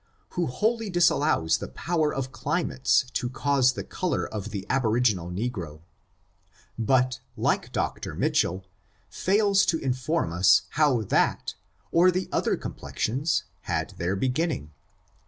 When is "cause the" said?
3.29-3.83